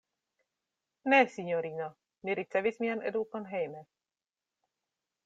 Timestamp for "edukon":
3.11-3.47